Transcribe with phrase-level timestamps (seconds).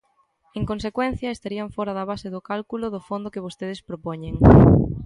[0.57, 4.35] En consecuencia, estarían fóra da base do cálculo do fondo que vostedes propoñen.